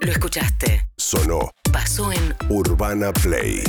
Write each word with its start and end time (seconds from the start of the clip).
Lo 0.00 0.10
escuchaste. 0.10 0.82
Sonó 0.96 1.50
Pasó 1.72 2.12
en 2.12 2.34
Urbana 2.50 3.12
Play. 3.12 3.62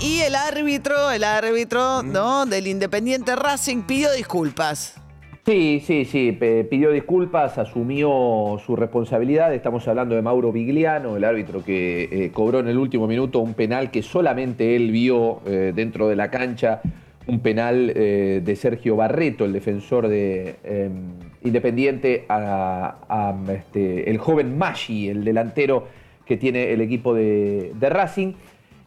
Y 0.00 0.20
el 0.20 0.34
árbitro, 0.34 1.10
el 1.12 1.22
árbitro, 1.22 2.02
¿no? 2.02 2.44
Del 2.44 2.66
Independiente 2.66 3.36
Racing 3.36 3.82
pidió 3.82 4.12
disculpas. 4.12 5.00
Sí, 5.46 5.82
sí, 5.86 6.04
sí, 6.04 6.32
pidió 6.32 6.90
disculpas, 6.90 7.58
asumió 7.58 8.58
su 8.64 8.74
responsabilidad. 8.76 9.54
Estamos 9.54 9.86
hablando 9.86 10.14
de 10.14 10.22
Mauro 10.22 10.50
Vigliano, 10.52 11.16
el 11.16 11.24
árbitro 11.24 11.62
que 11.62 12.08
eh, 12.10 12.30
cobró 12.32 12.60
en 12.60 12.68
el 12.68 12.78
último 12.78 13.06
minuto 13.06 13.38
un 13.38 13.54
penal 13.54 13.90
que 13.90 14.02
solamente 14.02 14.74
él 14.74 14.90
vio 14.90 15.40
eh, 15.46 15.72
dentro 15.74 16.08
de 16.08 16.16
la 16.16 16.30
cancha, 16.30 16.80
un 17.26 17.40
penal 17.40 17.92
eh, 17.94 18.42
de 18.44 18.56
Sergio 18.56 18.96
Barreto, 18.96 19.44
el 19.44 19.52
defensor 19.52 20.08
de 20.08 20.56
eh, 20.64 20.90
Independiente, 21.44 22.24
a, 22.28 23.34
este, 23.48 24.10
el 24.10 24.18
joven 24.18 24.58
Maggi, 24.58 25.08
el 25.08 25.24
delantero 25.24 25.86
que 26.24 26.36
tiene 26.36 26.72
el 26.72 26.80
equipo 26.80 27.14
de, 27.14 27.72
de 27.78 27.88
Racing. 27.90 28.32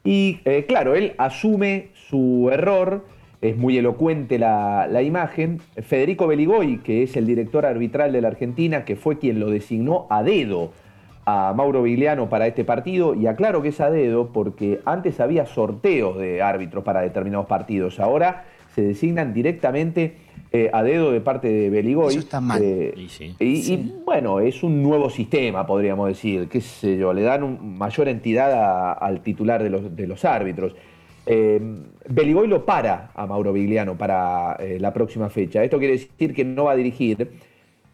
Y 0.04 0.40
eh, 0.44 0.66
claro, 0.68 0.96
él 0.96 1.14
asume 1.18 1.90
su 1.94 2.50
error, 2.52 3.06
es 3.42 3.56
muy 3.56 3.78
elocuente 3.78 4.40
la, 4.40 4.88
la 4.92 5.04
imagen. 5.04 5.60
Federico 5.84 6.26
Beligoy, 6.26 6.80
que 6.80 7.04
es 7.04 7.16
el 7.16 7.28
director 7.28 7.66
arbitral 7.66 8.12
de 8.12 8.22
la 8.22 8.30
Argentina, 8.30 8.86
que 8.86 8.96
fue 8.96 9.20
quien 9.20 9.40
lo 9.40 9.50
designó 9.50 10.08
a 10.10 10.24
dedo 10.24 10.72
a 11.30 11.54
Mauro 11.54 11.84
Vigliano 11.84 12.30
para 12.30 12.48
este 12.48 12.64
partido, 12.64 13.14
y 13.14 13.28
aclaro 13.28 13.62
que 13.62 13.68
es 13.68 13.82
a 13.82 13.92
dedo 13.92 14.32
porque 14.32 14.80
antes 14.86 15.20
había 15.20 15.46
sorteos 15.46 16.18
de 16.18 16.42
árbitros 16.42 16.86
para 16.86 17.02
determinados 17.02 17.48
partidos, 17.48 18.00
ahora 18.00 18.46
se 18.74 18.82
designan 18.82 19.34
directamente 19.34 20.16
eh, 20.52 20.70
a 20.72 20.82
dedo 20.84 21.12
de 21.12 21.22
parte 21.22 21.48
de 21.50 21.70
Beligoy. 21.70 22.10
Eso 22.14 22.20
está 22.20 22.40
mal. 22.42 22.62
Eh, 22.64 22.94
Y 22.96 23.10
sí. 23.10 23.36
y, 23.40 23.74
y, 23.74 23.96
bueno, 24.06 24.40
es 24.40 24.64
un 24.64 24.82
nuevo 24.82 25.10
sistema, 25.10 25.66
podríamos 25.68 26.08
decir, 26.08 26.48
qué 26.48 26.62
sé 26.62 26.98
yo, 26.98 27.12
le 27.14 27.22
dan 27.24 27.44
un- 27.44 27.78
mayor 27.78 28.08
entidad 28.08 28.52
a- 28.54 28.94
al 28.94 29.22
titular 29.22 29.62
de 29.62 29.70
los, 29.70 29.96
de 29.96 30.08
los 30.08 30.24
árbitros. 30.26 30.76
Eh, 31.26 31.60
Beligoy 32.10 32.48
lo 32.48 32.66
para 32.66 33.12
a 33.14 33.26
Mauro 33.28 33.52
Vigliano 33.52 33.96
para 33.98 34.56
eh, 34.60 34.78
la 34.80 34.94
próxima 34.94 35.30
fecha. 35.30 35.62
Esto 35.64 35.78
quiere 35.78 35.94
decir 35.94 36.34
que 36.34 36.46
no 36.46 36.66
va 36.66 36.72
a 36.72 36.76
dirigir. 36.78 37.30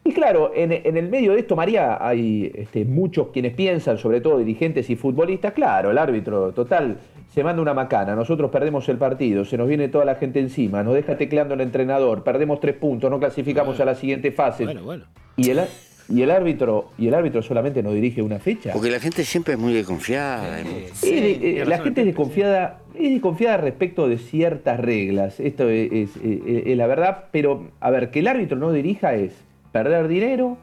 Y 0.04 0.12
claro, 0.12 0.52
en, 0.54 0.70
en 0.70 0.96
el 0.98 1.08
medio 1.08 1.32
de 1.32 1.40
esto, 1.40 1.56
María, 1.56 1.96
hay 2.06 2.52
este, 2.54 2.84
muchos 2.84 3.28
quienes 3.28 3.54
piensan, 3.54 3.96
sobre 3.98 4.20
todo 4.20 4.38
dirigentes 4.38 4.88
y 4.90 4.96
futbolistas, 4.96 5.54
claro, 5.54 5.90
el 5.90 5.96
árbitro 5.98 6.52
total 6.52 6.98
se 7.34 7.42
manda 7.42 7.60
una 7.60 7.74
macana, 7.74 8.14
nosotros 8.14 8.48
perdemos 8.52 8.88
el 8.88 8.96
partido, 8.96 9.44
se 9.44 9.58
nos 9.58 9.66
viene 9.68 9.88
toda 9.88 10.04
la 10.04 10.14
gente 10.14 10.38
encima, 10.38 10.84
nos 10.84 10.94
deja 10.94 11.16
tecleando 11.16 11.54
el 11.54 11.60
entrenador, 11.62 12.22
perdemos 12.22 12.60
tres 12.60 12.76
puntos, 12.76 13.10
no 13.10 13.18
clasificamos 13.18 13.80
a 13.80 13.84
la 13.84 13.96
siguiente 13.96 14.30
fase. 14.30 14.64
Bueno, 14.64 14.84
bueno. 14.84 15.04
Y 15.36 15.50
el, 15.50 15.60
y 16.08 16.22
el 16.22 16.30
árbitro 16.30 16.90
y 16.96 17.08
el 17.08 17.14
árbitro 17.14 17.42
solamente 17.42 17.82
no 17.82 17.90
dirige 17.90 18.22
una 18.22 18.38
fecha. 18.38 18.72
Porque 18.72 18.88
la 18.90 19.00
gente 19.00 19.24
siempre 19.24 19.54
es 19.54 19.58
muy 19.58 19.72
desconfiada. 19.72 20.62
muy- 20.62 20.84
Sí, 20.92 21.12
de- 21.12 21.60
eh, 21.62 21.64
la 21.64 21.78
gente 21.78 22.02
es 22.02 22.06
desconfiada, 22.06 22.78
es 22.94 23.10
desconfiada 23.14 23.56
respecto 23.56 24.06
de 24.06 24.18
ciertas 24.18 24.78
reglas. 24.78 25.40
Esto 25.40 25.68
es, 25.68 25.90
es- 25.90 26.16
es- 26.18 26.66
es 26.66 26.76
la 26.76 26.86
verdad, 26.86 27.24
pero 27.32 27.68
a 27.80 27.90
ver, 27.90 28.10
que 28.12 28.20
el 28.20 28.28
árbitro 28.28 28.56
no 28.56 28.70
dirija 28.70 29.14
es 29.16 29.32
perder 29.72 30.06
dinero, 30.06 30.56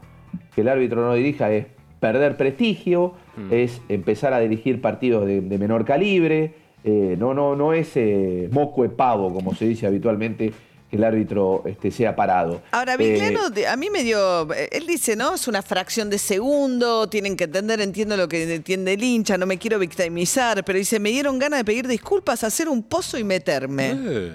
que 0.54 0.62
el 0.62 0.68
árbitro 0.68 1.02
no 1.02 1.12
dirija 1.12 1.52
es 1.52 1.66
perder 2.00 2.36
prestigio, 2.38 3.12
es 3.50 3.80
empezar 3.90 4.32
a 4.32 4.40
dirigir 4.40 4.80
partidos 4.80 5.26
de, 5.26 5.40
de 5.42 5.58
menor 5.58 5.84
calibre. 5.84 6.61
Eh, 6.84 7.16
no, 7.18 7.32
no, 7.34 7.54
no 7.56 7.72
es 7.72 7.90
eh, 7.96 8.48
moco 8.52 8.82
de 8.82 8.88
pavo, 8.90 9.32
como 9.32 9.54
se 9.54 9.66
dice 9.66 9.86
habitualmente, 9.86 10.52
que 10.90 10.96
el 10.96 11.04
árbitro 11.04 11.62
este, 11.64 11.90
sea 11.90 12.14
parado. 12.14 12.60
Ahora, 12.72 12.94
Eh, 12.94 12.96
Vigliano, 12.98 13.48
de- 13.50 13.66
a 13.66 13.76
mí 13.76 13.88
me 13.88 14.02
dio. 14.04 14.46
Él 14.52 14.86
dice, 14.86 15.16
¿no? 15.16 15.34
Es 15.34 15.48
una 15.48 15.62
fracción 15.62 16.10
de 16.10 16.18
segundo, 16.18 17.08
tienen 17.08 17.34
que 17.36 17.44
entender, 17.44 17.80
entiendo 17.80 18.16
lo 18.16 18.28
que 18.28 18.54
entiende 18.56 18.92
el 18.92 19.02
hincha, 19.02 19.38
no 19.38 19.46
me 19.46 19.56
quiero 19.58 19.78
victimizar, 19.78 20.62
pero 20.64 20.78
dice, 20.78 21.00
me 21.00 21.08
dieron 21.10 21.38
ganas 21.38 21.60
de 21.60 21.64
pedir 21.64 21.88
disculpas, 21.88 22.44
hacer 22.44 22.68
un 22.68 22.82
pozo 22.82 23.16
y 23.18 23.24
meterme. 23.24 23.92
Eh, 23.96 24.32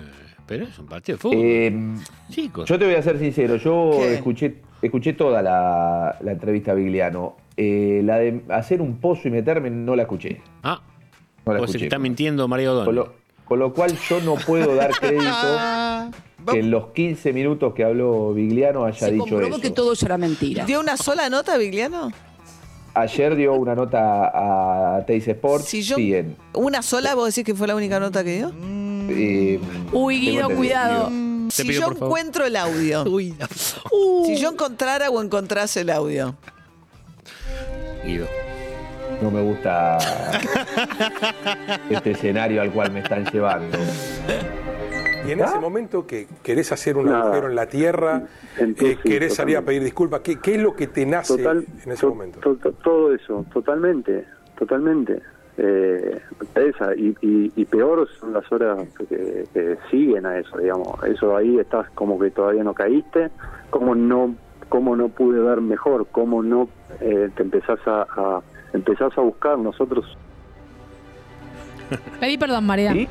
pero 0.48 0.64
es 0.66 0.80
un 0.80 0.88
partido 0.88 1.18
de 1.18 1.22
fútbol. 1.22 1.40
eh, 1.44 1.76
Chicos. 2.32 2.68
Yo 2.70 2.80
te 2.80 2.86
voy 2.86 2.96
a 2.96 3.04
ser 3.04 3.20
sincero, 3.20 3.58
yo 3.58 3.92
¿Qué? 4.00 4.14
escuché, 4.16 4.56
escuché 4.82 5.14
toda 5.14 5.42
la, 5.44 6.18
la 6.22 6.32
entrevista 6.32 6.72
a 6.72 6.76
Vigliano. 6.76 7.36
Eh, 7.56 8.02
la 8.04 8.18
de 8.20 8.42
hacer 8.50 8.82
un 8.82 8.98
pozo 8.98 9.28
y 9.28 9.32
meterme 9.32 9.70
no 9.70 9.96
la 9.96 10.04
escuché. 10.04 10.42
ah, 10.64 10.82
No 11.48 11.54
la 11.54 11.60
pues 11.60 11.70
escuché. 11.72 11.86
está 11.86 12.00
mintiendo 12.00 12.48
Con 12.48 12.60
O'Donnell. 12.60 12.96
lo, 12.96 13.14
con 13.46 13.60
lo 13.60 13.74
cual 13.74 13.98
yo 14.10 14.20
no 14.22 14.36
puedo 14.36 14.76
dar 14.76 14.92
crédito 15.00 16.12
que 16.52 16.60
en 16.60 16.72
los 16.72 16.88
15 16.94 17.34
minutos 17.34 17.74
que 17.74 17.84
habló 17.84 18.34
Vigliano 18.34 18.86
haya 18.86 18.98
Se 18.98 19.12
dicho 19.12 19.42
eso. 19.42 19.60
que 19.60 19.70
todo 19.72 19.94
eso 19.94 20.06
era 20.06 20.18
mentira. 20.18 20.66
¿Dio 20.66 20.80
una 20.80 20.96
sola 20.98 21.30
nota, 21.30 21.58
Vigliano? 21.58 22.12
Ayer 22.94 23.36
dio 23.36 23.54
una 23.54 23.76
nota 23.76 24.98
a 24.98 25.06
Teis 25.06 25.28
Sports. 25.28 25.66
Si 25.66 25.82
yo. 25.82 25.98
sí, 25.98 26.16
en- 26.16 26.36
¿Una 26.54 26.82
sola? 26.82 27.14
¿Vos 27.16 27.28
decís 27.28 27.44
que 27.46 27.54
fue 27.54 27.68
la 27.68 27.76
única 27.76 28.00
nota 28.00 28.24
que 28.24 28.38
dio? 28.38 28.52
eh, 29.10 29.60
Uy, 29.92 30.16
tengo 30.16 30.32
Guido, 30.32 30.42
entendido. 30.42 30.50
cuidado. 30.58 31.12
Si 31.50 31.64
pido, 31.64 31.74
yo 31.82 31.88
por 31.88 31.94
favor. 31.98 32.08
encuentro 32.20 32.46
el 32.46 32.56
audio. 32.56 33.04
Uy, 33.08 33.34
no. 33.40 33.48
Si 34.26 34.36
yo 34.38 34.50
encontrara 34.50 35.10
o 35.10 35.22
encontrase 35.22 35.82
el 35.82 35.90
audio. 35.92 36.36
Guido. 38.06 38.26
No 39.22 39.32
me 39.32 39.42
gusta 39.42 39.98
este 41.90 42.12
escenario 42.12 42.62
al 42.62 42.72
cual 42.72 42.92
me 42.92 43.00
están 43.00 43.26
llevando. 43.26 43.78
Y 45.28 45.32
en 45.32 45.40
ese 45.42 45.60
momento 45.60 46.06
que 46.08 46.28
querés 46.44 46.72
hacer 46.72 46.96
un 46.98 47.10
agujero 47.10 47.50
en 47.50 47.56
la 47.56 47.66
tierra, 47.66 48.24
eh, 48.58 48.74
sí, 48.78 48.96
querés 49.04 49.34
salir 49.36 49.58
a 49.58 49.62
pedir 49.64 49.84
disculpas, 49.84 50.22
¿qué, 50.22 50.40
qué 50.40 50.56
es 50.56 50.62
lo 50.62 50.76
que 50.76 50.88
te 50.88 51.06
nace 51.06 51.36
Total, 51.38 51.66
en 51.84 51.92
ese 51.92 52.02
to- 52.02 52.10
momento? 52.10 52.40
to- 52.40 52.56
to- 52.58 52.72
todo 52.74 53.14
eso, 53.14 53.46
totalmente, 53.52 54.26
totalmente. 54.58 55.20
Eh, 55.58 56.22
esa, 56.56 56.96
y, 56.96 57.16
y- 57.22 57.52
y 57.56 57.66
peor 57.66 58.08
son 58.20 58.32
las 58.34 58.50
horas 58.52 58.78
que, 59.10 59.44
que 59.52 59.78
siguen 59.90 60.28
a 60.28 60.38
eso, 60.38 60.60
digamos. 60.60 61.04
Eso 61.04 61.36
ahí 61.36 61.58
estás 61.60 61.90
como 61.96 62.20
que 62.20 62.30
todavía 62.30 62.64
no 62.64 62.74
caíste, 62.76 63.30
como 63.72 63.96
no 63.96 64.36
cómo 64.70 64.96
no 64.98 65.08
pude 65.10 65.40
ver 65.40 65.62
mejor, 65.62 66.08
cómo 66.12 66.44
no 66.44 66.68
eh, 67.02 67.30
te 67.36 67.42
empezás 67.44 67.80
a, 67.88 68.02
a- 68.16 68.42
empezás 68.74 69.18
a 69.18 69.22
buscar 69.22 69.58
nosotros 69.58 70.06
Pedí 72.20 72.38
perdón, 72.38 72.66
María. 72.66 72.94
¿Sí? 72.94 73.08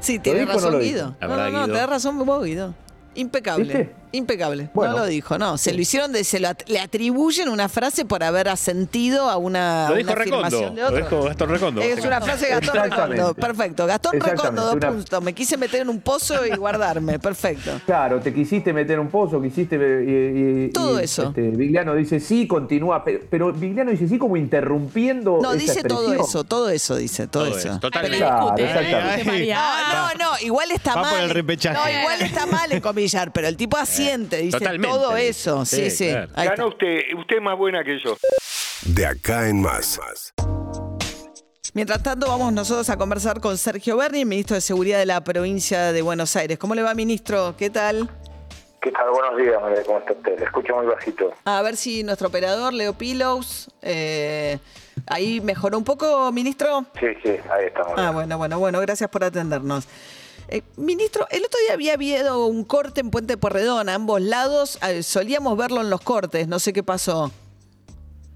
Sí, 0.00 0.18
tiene 0.18 0.40
dijo 0.40 0.52
o 0.52 0.54
no 0.54 0.60
razón 0.60 0.80
Guido. 0.80 1.16
No, 1.20 1.28
no, 1.28 1.36
no, 1.36 1.50
Guido. 1.50 1.74
tenés 1.74 1.88
razón 1.88 2.18
vos, 2.24 2.44
Guido. 2.44 2.74
Impecable. 3.14 3.64
¿Viste? 3.64 3.94
Impecable. 4.12 4.70
Bueno. 4.74 4.92
no 4.94 4.98
lo 5.00 5.06
dijo, 5.06 5.38
no. 5.38 5.58
Se 5.58 5.72
lo 5.72 5.80
hicieron 5.80 6.12
de, 6.12 6.24
se 6.24 6.40
lo 6.40 6.48
at- 6.48 6.68
le 6.68 6.80
atribuyen 6.80 7.48
una 7.48 7.68
frase 7.68 8.04
por 8.04 8.22
haber 8.24 8.48
asentido 8.48 9.28
a 9.30 9.36
una, 9.36 9.88
Lo 9.88 9.96
dijo 9.96 10.08
una 10.10 10.14
Recondo. 10.14 10.46
afirmación 10.46 10.74
de 10.74 10.80
Lo 10.80 10.86
otro. 10.88 10.98
dijo 10.98 11.22
Gastón 11.24 11.48
Recondo. 11.50 11.80
Es 11.82 12.04
una 12.04 12.20
frase 12.20 12.46
de 12.46 12.50
Gastón. 12.52 12.90
Recondo. 12.90 13.34
Perfecto. 13.34 13.86
Gastón 13.86 14.20
Recondo, 14.20 14.62
dos 14.64 14.74
una- 14.74 14.88
puntos. 14.88 15.22
Me 15.22 15.32
quise 15.34 15.56
meter 15.56 15.82
en 15.82 15.88
un 15.88 16.00
pozo 16.00 16.44
y 16.46 16.50
guardarme. 16.56 17.18
Perfecto. 17.18 17.80
Claro, 17.86 18.20
te 18.20 18.32
quisiste 18.32 18.72
meter 18.72 18.98
un 19.00 19.08
pozo, 19.08 19.40
quisiste... 19.42 19.76
eh, 19.76 20.04
y- 20.06 20.64
y- 20.66 20.70
Todo 20.70 21.00
y, 21.00 21.04
eso. 21.04 21.24
este, 21.28 21.42
Vigliano 21.50 21.94
dice 21.94 22.20
sí, 22.20 22.46
continúa, 22.46 23.04
pero, 23.04 23.20
pero 23.30 23.52
Vigliano 23.52 23.90
dice 23.90 24.08
sí 24.08 24.18
como 24.18 24.36
interrumpiendo 24.36 25.38
No, 25.42 25.52
esa 25.52 25.58
dice 25.58 25.82
todo 25.82 26.12
eso, 26.12 26.44
todo 26.44 26.70
eso 26.70 26.96
dice, 26.96 27.26
todo, 27.26 27.46
Todo 27.48 27.58
eso. 27.58 27.78
totalmente. 27.80 28.18
Claro, 28.18 28.54
¿eh? 28.56 28.64
exactamente. 28.64 29.54
No, 29.54 30.14
no, 30.14 30.14
no, 30.32 30.38
igual 30.42 30.70
está 30.70 30.94
Va 30.94 31.02
mal. 31.02 31.28
por 31.28 31.36
el. 31.36 31.44
No, 31.48 32.00
igual 32.00 32.20
está 32.22 32.46
mal 32.46 32.72
en 32.72 32.80
comillar, 32.80 33.32
pero 33.32 33.48
el 33.48 33.56
tipo 33.56 33.76
dice 34.02 34.50
Totalmente. 34.58 34.88
todo 34.88 35.16
eso. 35.16 35.64
Sí, 35.64 35.90
Sí, 35.90 35.90
sí. 35.90 36.08
claro. 36.10 36.30
Ahí 36.34 36.48
está. 36.48 36.66
usted, 36.66 36.98
usted 37.18 37.36
es 37.36 37.42
más 37.42 37.58
buena 37.58 37.82
que 37.84 37.98
yo. 37.98 38.16
De 38.82 39.06
acá 39.06 39.48
en 39.48 39.60
más. 39.62 39.98
Mientras 41.74 42.02
tanto, 42.02 42.26
vamos 42.28 42.52
nosotros 42.52 42.88
a 42.90 42.96
conversar 42.96 43.40
con 43.40 43.56
Sergio 43.58 43.96
Berni, 43.96 44.24
ministro 44.24 44.54
de 44.54 44.60
Seguridad 44.60 44.98
de 44.98 45.06
la 45.06 45.22
provincia 45.22 45.92
de 45.92 46.02
Buenos 46.02 46.34
Aires. 46.36 46.58
¿Cómo 46.58 46.74
le 46.74 46.82
va, 46.82 46.94
ministro? 46.94 47.54
¿Qué 47.56 47.70
tal? 47.70 48.08
¿Qué 48.80 48.90
tal? 48.92 49.10
Buenos 49.10 49.36
días, 49.36 49.60
María, 49.60 49.82
¿cómo 49.84 49.98
está 49.98 50.12
usted? 50.12 50.38
Le 50.38 50.44
escucho 50.46 50.74
muy 50.76 50.86
bajito. 50.86 51.32
A 51.44 51.60
ver 51.62 51.76
si 51.76 52.04
nuestro 52.04 52.28
operador, 52.28 52.72
Leo 52.72 52.94
Pilos, 52.94 53.70
eh, 53.82 54.58
ahí 55.06 55.40
mejoró 55.40 55.76
un 55.76 55.84
poco, 55.84 56.30
ministro. 56.32 56.84
Sí, 56.98 57.06
sí, 57.22 57.30
ahí 57.50 57.66
estamos. 57.66 57.92
Ah, 57.96 58.12
bueno, 58.12 58.38
bueno, 58.38 58.58
bueno, 58.58 58.80
gracias 58.80 59.10
por 59.10 59.24
atendernos. 59.24 59.86
Eh, 60.48 60.62
ministro, 60.76 61.26
el 61.30 61.44
otro 61.44 61.60
día 61.60 61.74
había 61.74 61.94
habido 61.94 62.46
un 62.46 62.64
corte 62.64 63.00
en 63.02 63.10
Puente 63.10 63.36
Porredón, 63.36 63.88
a 63.88 63.94
ambos 63.94 64.20
lados. 64.20 64.78
eh, 64.82 65.02
solíamos 65.02 65.56
verlo 65.58 65.80
en 65.82 65.90
los 65.90 66.00
cortes, 66.00 66.48
no 66.48 66.58
sé 66.58 66.72
qué 66.72 66.82
pasó. 66.82 67.30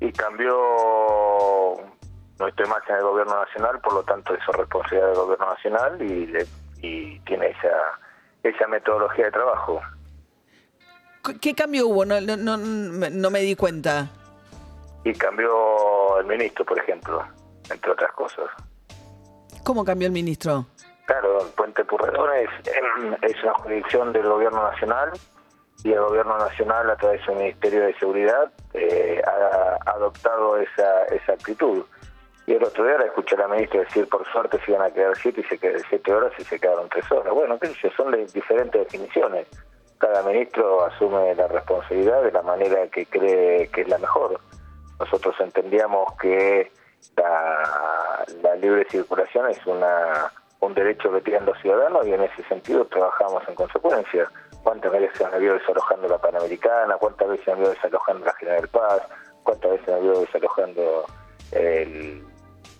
Y 0.00 0.12
cambió, 0.12 0.52
no 2.38 2.48
estoy 2.48 2.66
más 2.66 2.82
en 2.88 2.96
el 2.96 3.02
gobierno 3.02 3.34
nacional, 3.40 3.80
por 3.80 3.94
lo 3.94 4.02
tanto 4.02 4.34
eso 4.34 4.44
es 4.50 4.56
responsabilidad 4.58 5.06
del 5.08 5.16
gobierno 5.16 5.46
nacional 5.46 6.02
y, 6.02 7.20
tiene 7.24 7.46
esa, 7.46 7.70
esa 8.42 8.66
metodología 8.66 9.26
de 9.26 9.30
trabajo. 9.30 9.80
¿Qué- 11.24 11.38
¿Qué 11.38 11.54
cambio 11.54 11.86
hubo? 11.86 12.04
No, 12.04 12.20
no, 12.20 12.36
no, 12.36 12.56
no 12.56 13.30
me 13.30 13.40
di 13.40 13.54
cuenta. 13.54 14.10
Y 15.04 15.12
cambió 15.14 16.18
el 16.18 16.26
ministro, 16.26 16.64
por 16.64 16.78
ejemplo, 16.80 17.24
entre 17.70 17.92
otras 17.92 18.12
cosas. 18.12 18.46
¿Cómo 19.62 19.84
cambió 19.84 20.06
el 20.08 20.12
ministro? 20.12 20.66
Claro, 21.12 21.42
el 21.42 21.52
Puente 21.52 21.84
Purredón 21.84 22.30
es, 22.36 23.42
una 23.42 23.52
jurisdicción 23.52 24.14
del 24.14 24.22
gobierno 24.22 24.62
nacional 24.62 25.10
y 25.84 25.92
el 25.92 26.00
gobierno 26.00 26.38
nacional 26.38 26.88
a 26.88 26.96
través 26.96 27.26
del 27.26 27.36
Ministerio 27.36 27.82
de 27.82 27.94
Seguridad 27.98 28.50
eh, 28.72 29.20
ha, 29.22 29.90
adoptado 29.90 30.56
esa, 30.56 31.04
esa 31.04 31.34
actitud. 31.34 31.84
Y 32.46 32.54
el 32.54 32.64
otro 32.64 32.86
día 32.86 32.96
la 32.96 33.04
escuché 33.04 33.34
a 33.34 33.40
la 33.40 33.48
ministra 33.48 33.80
decir, 33.80 34.08
por 34.08 34.26
suerte 34.32 34.58
se 34.64 34.70
iban 34.70 34.86
a 34.86 34.90
quedar 34.90 35.14
siete 35.18 35.42
y 35.42 35.44
se 35.44 35.58
quedaron 35.58 35.82
siete 35.90 36.14
horas 36.14 36.32
y 36.38 36.44
se 36.44 36.58
quedaron 36.58 36.88
tres 36.88 37.12
horas. 37.12 37.34
Bueno, 37.34 37.58
qué 37.58 37.68
sé 37.68 37.92
son 37.94 38.10
de 38.10 38.24
diferentes 38.24 38.82
definiciones. 38.82 39.46
Cada 39.98 40.22
ministro 40.22 40.82
asume 40.86 41.34
la 41.34 41.46
responsabilidad 41.46 42.22
de 42.22 42.32
la 42.32 42.40
manera 42.40 42.86
que 42.88 43.04
cree 43.04 43.68
que 43.68 43.82
es 43.82 43.88
la 43.88 43.98
mejor. 43.98 44.40
Nosotros 44.98 45.34
entendíamos 45.40 46.16
que 46.18 46.72
la 47.16 48.54
libre 48.56 48.86
circulación 48.88 49.50
es 49.50 49.66
una 49.66 50.32
un 50.62 50.74
derecho 50.74 51.12
que 51.12 51.20
tienen 51.20 51.44
los 51.44 51.58
ciudadanos 51.58 52.06
y 52.06 52.12
en 52.12 52.22
ese 52.22 52.42
sentido 52.44 52.84
trabajamos 52.86 53.42
en 53.48 53.54
consecuencia. 53.56 54.30
¿Cuántas 54.62 54.92
veces 54.92 55.20
han 55.20 55.40
vio 55.40 55.54
desalojando 55.54 56.08
la 56.08 56.18
Panamericana? 56.18 56.96
¿Cuántas 56.98 57.28
veces 57.28 57.48
han 57.48 57.58
vio 57.58 57.70
desalojando 57.70 58.24
la 58.24 58.34
General 58.34 58.68
Paz? 58.68 59.02
¿Cuántas 59.42 59.72
veces 59.72 59.88
han 59.88 60.02
vio 60.02 60.20
desalojando 60.20 61.04
el, 61.50 62.24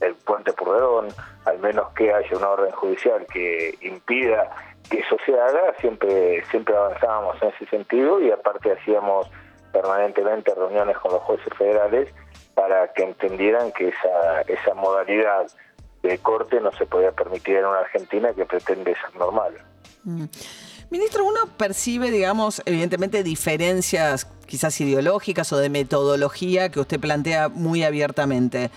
el 0.00 0.14
puente 0.24 0.52
Purredón? 0.52 1.08
Al 1.44 1.58
menos 1.58 1.92
que 1.94 2.12
haya 2.12 2.36
una 2.36 2.50
orden 2.50 2.70
judicial 2.70 3.26
que 3.26 3.76
impida 3.80 4.48
que 4.88 5.00
eso 5.00 5.16
se 5.26 5.38
haga, 5.38 5.74
siempre, 5.80 6.44
siempre 6.50 6.76
avanzábamos 6.76 7.42
en 7.42 7.48
ese 7.48 7.66
sentido 7.66 8.20
y 8.20 8.30
aparte 8.30 8.72
hacíamos 8.72 9.28
permanentemente 9.72 10.54
reuniones 10.54 10.96
con 10.98 11.12
los 11.12 11.22
jueces 11.22 11.52
federales 11.58 12.08
para 12.54 12.92
que 12.92 13.02
entendieran 13.02 13.72
que 13.72 13.88
esa, 13.88 14.42
esa 14.42 14.74
modalidad 14.74 15.46
de 16.02 16.18
corte 16.18 16.60
no 16.60 16.72
se 16.72 16.86
podía 16.86 17.12
permitir 17.12 17.56
en 17.56 17.66
una 17.66 17.78
Argentina 17.78 18.32
que 18.34 18.44
pretende 18.44 18.94
ser 18.94 19.14
normal. 19.16 19.54
Mm. 20.04 20.24
Ministro, 20.90 21.24
uno 21.24 21.40
percibe, 21.56 22.10
digamos, 22.10 22.60
evidentemente 22.66 23.22
diferencias 23.22 24.26
quizás 24.46 24.78
ideológicas 24.80 25.50
o 25.52 25.56
de 25.56 25.70
metodología 25.70 26.70
que 26.70 26.80
usted 26.80 27.00
plantea 27.00 27.48
muy 27.48 27.82
abiertamente. 27.82 28.70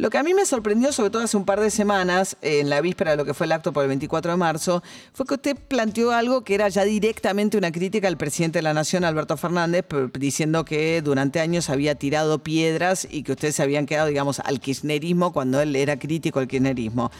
Lo 0.00 0.08
que 0.08 0.16
a 0.16 0.22
mí 0.22 0.32
me 0.32 0.46
sorprendió, 0.46 0.94
sobre 0.94 1.10
todo 1.10 1.20
hace 1.20 1.36
un 1.36 1.44
par 1.44 1.60
de 1.60 1.70
semanas, 1.70 2.38
en 2.40 2.70
la 2.70 2.80
víspera 2.80 3.10
de 3.10 3.18
lo 3.18 3.26
que 3.26 3.34
fue 3.34 3.44
el 3.44 3.52
acto 3.52 3.74
por 3.74 3.82
el 3.82 3.88
24 3.88 4.30
de 4.30 4.38
marzo, 4.38 4.82
fue 5.12 5.26
que 5.26 5.34
usted 5.34 5.58
planteó 5.68 6.12
algo 6.12 6.42
que 6.42 6.54
era 6.54 6.70
ya 6.70 6.84
directamente 6.84 7.58
una 7.58 7.70
crítica 7.70 8.08
al 8.08 8.16
presidente 8.16 8.60
de 8.60 8.62
la 8.62 8.72
Nación, 8.72 9.04
Alberto 9.04 9.36
Fernández, 9.36 9.84
diciendo 10.18 10.64
que 10.64 11.02
durante 11.02 11.38
años 11.38 11.68
había 11.68 11.96
tirado 11.96 12.38
piedras 12.38 13.06
y 13.10 13.24
que 13.24 13.32
ustedes 13.32 13.56
se 13.56 13.62
habían 13.62 13.84
quedado, 13.84 14.08
digamos, 14.08 14.40
al 14.40 14.58
kirchnerismo 14.58 15.34
cuando 15.34 15.60
él 15.60 15.76
era 15.76 15.98
crítico 15.98 16.38
al 16.38 16.48
kirchnerismo. 16.48 17.10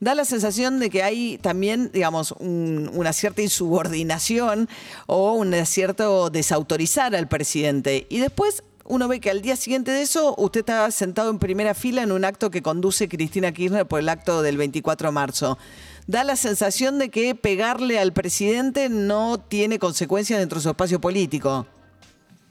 Da 0.00 0.14
la 0.14 0.24
sensación 0.24 0.80
de 0.80 0.88
que 0.88 1.02
hay 1.02 1.36
también, 1.42 1.90
digamos, 1.92 2.32
una 2.38 3.12
cierta 3.12 3.42
insubordinación 3.42 4.66
o 5.06 5.34
un 5.34 5.54
cierto 5.66 6.30
desautorizar 6.30 7.14
al 7.14 7.28
presidente. 7.28 8.06
Y 8.08 8.20
después 8.20 8.62
uno 8.90 9.06
ve 9.06 9.20
que 9.20 9.30
al 9.30 9.40
día 9.40 9.54
siguiente 9.54 9.92
de 9.92 10.02
eso 10.02 10.34
usted 10.36 10.60
está 10.60 10.90
sentado 10.90 11.30
en 11.30 11.38
primera 11.38 11.74
fila 11.74 12.02
en 12.02 12.10
un 12.10 12.24
acto 12.24 12.50
que 12.50 12.60
conduce 12.60 13.08
Cristina 13.08 13.52
Kirchner 13.52 13.86
por 13.86 14.00
el 14.00 14.08
acto 14.08 14.42
del 14.42 14.56
24 14.56 15.08
de 15.08 15.12
marzo. 15.12 15.58
Da 16.08 16.24
la 16.24 16.34
sensación 16.34 16.98
de 16.98 17.08
que 17.08 17.36
pegarle 17.36 18.00
al 18.00 18.12
presidente 18.12 18.88
no 18.88 19.38
tiene 19.38 19.78
consecuencias 19.78 20.40
dentro 20.40 20.56
de 20.56 20.62
su 20.64 20.70
espacio 20.70 21.00
político. 21.00 21.66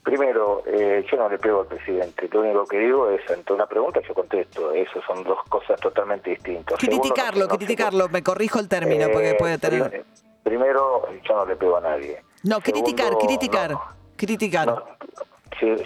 Primero, 0.02 0.62
eh, 0.66 1.04
yo 1.12 1.18
no 1.18 1.28
le 1.28 1.38
pego 1.38 1.60
al 1.60 1.66
presidente. 1.66 2.26
Lo 2.32 2.40
único 2.40 2.64
que 2.64 2.78
digo 2.78 3.10
es, 3.10 3.30
ante 3.30 3.52
una 3.52 3.66
pregunta 3.66 4.00
yo 4.08 4.14
contesto. 4.14 4.72
Eso 4.72 4.98
son 5.06 5.22
dos 5.24 5.40
cosas 5.46 5.78
totalmente 5.78 6.30
distintas. 6.30 6.78
Criticarlo, 6.78 7.48
criticarlo. 7.48 8.08
me 8.08 8.22
corrijo 8.22 8.58
el 8.58 8.68
término, 8.68 9.08
porque 9.12 9.34
puede 9.38 9.58
tener... 9.58 10.06
Primero, 10.42 11.06
yo 11.28 11.36
no 11.36 11.44
le 11.44 11.54
pego 11.54 11.76
a 11.76 11.82
nadie. 11.82 12.22
No, 12.44 12.60
criticar, 12.60 13.18
criticar, 13.18 13.76
criticar. 14.16 14.96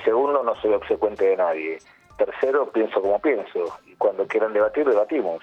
Segundo, 0.04 0.42
no 0.42 0.54
soy 0.60 0.74
obsecuente 0.74 1.24
de 1.24 1.36
nadie. 1.36 1.78
Tercero, 2.16 2.70
pienso 2.70 3.00
como 3.00 3.18
pienso. 3.20 3.78
Y 3.86 3.94
cuando 3.96 4.26
quieran 4.26 4.52
debatir, 4.52 4.86
debatimos. 4.86 5.42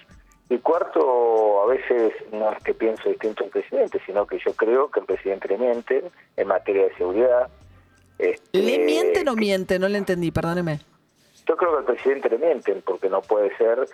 Y 0.50 0.57
cuarto, 0.59 1.63
a 1.63 1.68
veces 1.68 2.13
no 2.31 2.51
es 2.51 2.63
que 2.63 2.73
pienso 2.73 3.09
distinto 3.09 3.44
al 3.44 3.50
presidente, 3.50 4.01
sino 4.06 4.27
que 4.27 4.38
yo 4.45 4.53
creo 4.53 4.91
que 4.91 5.00
el 5.00 5.06
presidente 5.06 5.47
le 5.47 5.57
miente 5.57 6.03
en 6.35 6.47
materia 6.47 6.83
de 6.83 6.95
seguridad. 6.95 7.50
Este, 8.19 8.57
¿Le 8.57 8.79
mienten 8.79 9.29
o 9.29 9.35
miente? 9.35 9.79
No 9.79 9.88
le 9.88 9.97
entendí, 9.97 10.31
perdóneme. 10.31 10.79
Yo 11.47 11.56
creo 11.56 11.71
que 11.71 11.77
al 11.77 11.85
presidente 11.85 12.29
le 12.29 12.38
mienten, 12.38 12.81
porque 12.81 13.09
no 13.09 13.21
puede 13.21 13.56
ser 13.57 13.85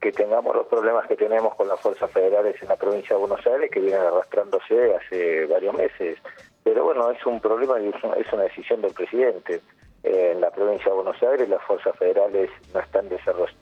que 0.00 0.10
tengamos 0.12 0.54
los 0.54 0.66
problemas 0.66 1.06
que 1.06 1.16
tenemos 1.16 1.54
con 1.54 1.68
las 1.68 1.80
fuerzas 1.80 2.10
federales 2.10 2.60
en 2.62 2.68
la 2.68 2.76
provincia 2.76 3.14
de 3.14 3.20
Buenos 3.20 3.46
Aires, 3.46 3.70
que 3.70 3.80
vienen 3.80 4.00
arrastrándose 4.00 4.94
hace 4.94 5.46
varios 5.46 5.74
meses. 5.74 6.18
Pero 6.64 6.84
bueno, 6.84 7.10
es 7.10 7.24
un 7.26 7.40
problema 7.40 7.78
y 7.80 7.88
es 7.88 8.32
una 8.32 8.42
decisión 8.44 8.82
del 8.82 8.92
presidente 8.92 9.60
en 10.06 10.40
la 10.40 10.50
provincia 10.50 10.86
de 10.86 10.94
Buenos 10.94 11.20
Aires 11.22 11.48
las 11.48 11.62
fuerzas 11.64 11.96
federales 11.96 12.48
no 12.72 12.80
están 12.80 13.08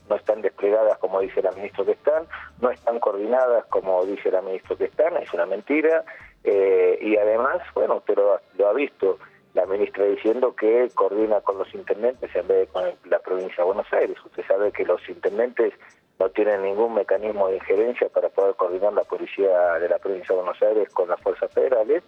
no 0.08 0.16
están 0.16 0.42
desplegadas 0.42 0.98
como 0.98 1.20
dice 1.20 1.40
la 1.42 1.52
ministra 1.52 1.84
que 1.84 1.92
están, 1.92 2.26
no 2.60 2.70
están 2.70 3.00
coordinadas 3.00 3.64
como 3.66 4.04
dice 4.04 4.30
la 4.30 4.42
ministra 4.42 4.76
que 4.76 4.84
están, 4.84 5.16
es 5.16 5.32
una 5.32 5.46
mentira 5.46 6.04
eh, 6.44 6.98
y 7.00 7.16
además, 7.16 7.62
bueno, 7.74 7.96
usted 7.96 8.16
lo, 8.16 8.68
ha 8.68 8.72
visto, 8.74 9.18
la 9.54 9.64
ministra 9.64 10.04
diciendo 10.04 10.54
que 10.54 10.88
coordina 10.94 11.40
con 11.40 11.56
los 11.56 11.74
intendentes 11.74 12.34
en 12.36 12.46
vez 12.46 12.58
de 12.58 12.66
con 12.66 12.84
la 13.06 13.18
provincia 13.20 13.56
de 13.58 13.64
Buenos 13.64 13.90
Aires. 13.92 14.16
Usted 14.24 14.44
sabe 14.46 14.70
que 14.70 14.84
los 14.84 15.00
intendentes 15.08 15.72
no 16.18 16.28
tienen 16.30 16.62
ningún 16.62 16.94
mecanismo 16.94 17.48
de 17.48 17.56
injerencia 17.56 18.08
para 18.08 18.28
poder 18.28 18.54
coordinar 18.54 18.92
la 18.92 19.04
policía 19.04 19.74
de 19.80 19.88
la 19.88 19.98
provincia 19.98 20.34
de 20.34 20.42
Buenos 20.42 20.62
Aires 20.62 20.88
con 20.94 21.08
las 21.08 21.20
fuerzas 21.20 21.50
federales 21.52 22.02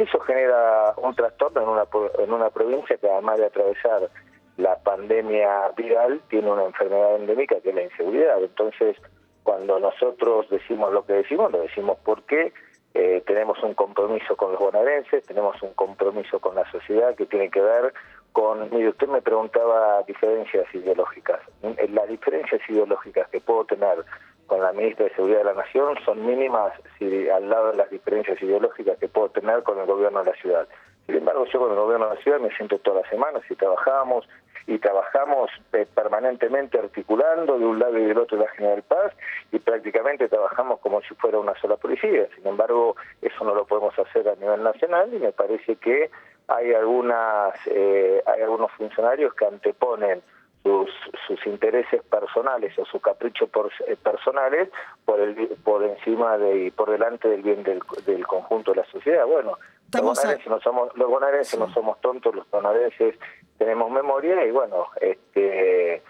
eso 0.00 0.18
genera 0.20 0.94
un 0.96 1.14
trastorno 1.14 1.60
en 1.60 1.68
una, 1.68 1.86
en 2.18 2.32
una 2.32 2.48
provincia 2.48 2.96
que 2.96 3.10
además 3.10 3.38
de 3.38 3.46
atravesar 3.46 4.08
la 4.56 4.76
pandemia 4.78 5.68
viral, 5.76 6.22
tiene 6.28 6.50
una 6.50 6.64
enfermedad 6.64 7.16
endémica 7.16 7.60
que 7.60 7.68
es 7.68 7.74
la 7.74 7.82
inseguridad. 7.82 8.42
Entonces, 8.42 8.96
cuando 9.42 9.78
nosotros 9.78 10.48
decimos 10.48 10.92
lo 10.92 11.04
que 11.04 11.14
decimos, 11.14 11.52
lo 11.52 11.60
decimos 11.60 11.98
porque 12.02 12.52
eh, 12.94 13.22
tenemos 13.26 13.62
un 13.62 13.74
compromiso 13.74 14.36
con 14.36 14.52
los 14.52 14.60
bonaerenses, 14.60 15.24
tenemos 15.26 15.60
un 15.62 15.74
compromiso 15.74 16.40
con 16.40 16.54
la 16.54 16.70
sociedad 16.70 17.14
que 17.14 17.26
tiene 17.26 17.50
que 17.50 17.60
ver 17.60 17.92
con... 18.32 18.70
Mire, 18.70 18.90
usted 18.90 19.08
me 19.08 19.22
preguntaba 19.22 20.02
diferencias 20.02 20.66
ideológicas. 20.74 21.40
Las 21.62 22.08
diferencias 22.08 22.60
ideológicas 22.68 23.28
que 23.28 23.40
puedo 23.40 23.64
tener 23.64 24.04
con 24.46 24.60
la 24.60 24.72
ministra 24.72 25.04
de 25.04 25.14
Seguridad 25.14 25.38
de 25.38 25.44
la 25.44 25.54
Nación 25.54 25.96
son 26.04 26.26
mínimas 26.26 26.72
si, 26.98 27.28
al 27.28 27.48
lado 27.48 27.70
de 27.70 27.76
las 27.76 27.90
diferencias 27.90 28.40
ideológicas 28.42 28.98
que 28.98 29.08
puedo 29.08 29.28
tener 29.28 29.62
con 29.62 29.78
el 29.78 29.86
gobierno 29.86 30.24
de 30.24 30.30
la 30.32 30.36
ciudad. 30.36 30.66
Sin 31.06 31.16
embargo, 31.16 31.44
yo 31.46 31.58
con 31.60 31.70
el 31.70 31.76
gobierno 31.76 32.08
de 32.08 32.14
la 32.16 32.22
ciudad 32.22 32.40
me 32.40 32.54
siento 32.56 32.78
todas 32.78 33.02
las 33.02 33.10
semanas 33.10 33.42
y 33.48 33.54
trabajamos 33.54 34.28
y 34.66 34.78
trabajamos 34.78 35.50
eh, 35.72 35.86
permanentemente 35.94 36.78
articulando 36.78 37.58
de 37.58 37.64
un 37.64 37.78
lado 37.78 37.98
y 37.98 38.04
del 38.04 38.18
otro 38.18 38.38
la 38.38 38.48
General 38.50 38.82
Paz 38.82 39.12
y 39.50 39.58
prácticamente 39.58 40.28
trabajamos 40.28 40.80
como 40.80 41.00
si 41.02 41.14
fuera 41.14 41.38
una 41.38 41.54
sola 41.60 41.76
policía. 41.76 42.28
Sin 42.36 42.46
embargo, 42.46 42.94
eso 43.22 43.44
no 43.44 43.54
lo 43.54 43.66
podemos 43.66 43.98
hacer 43.98 44.28
a 44.28 44.36
nivel 44.36 44.62
nacional 44.62 45.12
y 45.12 45.18
me 45.18 45.32
parece 45.32 45.76
que 45.76 46.10
hay 46.50 46.74
algunas 46.74 47.54
eh, 47.66 48.22
hay 48.26 48.42
algunos 48.42 48.72
funcionarios 48.72 49.32
que 49.34 49.46
anteponen 49.46 50.20
sus, 50.64 50.90
sus 51.26 51.46
intereses 51.46 52.02
personales 52.02 52.76
o 52.78 52.84
sus 52.84 53.00
caprichos 53.00 53.48
por, 53.48 53.70
eh, 53.86 53.96
personales 54.02 54.68
por 55.04 55.20
el 55.20 55.56
por 55.64 55.84
encima 55.84 56.36
de 56.38 56.66
y 56.66 56.70
por 56.70 56.90
delante 56.90 57.28
del 57.28 57.42
bien 57.42 57.62
del, 57.62 57.80
del 58.04 58.26
conjunto 58.26 58.72
de 58.72 58.78
la 58.78 58.86
sociedad. 58.86 59.26
Bueno 59.26 59.56
los 59.92 60.02
bonaerenses, 60.02 60.48
no 60.48 60.60
somos 60.60 60.96
los 60.96 61.08
bonaerenses 61.08 61.58
no 61.58 61.72
somos 61.72 62.00
tontos 62.00 62.34
los 62.34 62.50
bonaerenses 62.50 63.16
tenemos 63.56 63.90
memoria 63.90 64.44
y 64.44 64.50
bueno 64.50 64.88
este 65.00 66.02